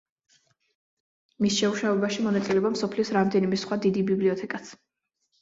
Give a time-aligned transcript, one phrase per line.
[1.45, 4.75] მის შემუშავებაში მონაწილეობა მსოფლიოს რამდენიმე სხვა დიდი ბიბლიოთეკაც.